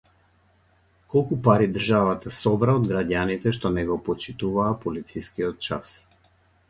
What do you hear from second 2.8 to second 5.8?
граѓаните што не го почитуваа полицискиот